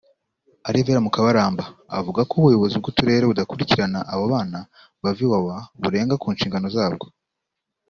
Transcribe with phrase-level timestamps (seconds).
[0.67, 1.63] Alvera Mukabaramba
[1.99, 4.59] avuga ko ubuyobozi bw’uturere budakurikirana abo bana
[5.03, 7.07] bava Iwawa burenga ku nshingano zabwo